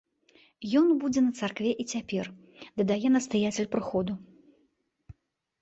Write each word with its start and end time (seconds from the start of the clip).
Ён 0.79 0.87
будзе 1.01 1.21
на 1.25 1.31
царкве 1.41 1.71
і 1.83 1.85
цяпер, 1.95 2.25
дадае 2.81 3.07
настаяцель 3.17 3.71
прыходу. 3.77 4.13